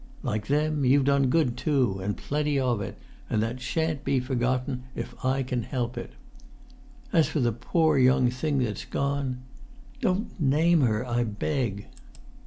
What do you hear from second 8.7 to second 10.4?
gone——" "Don't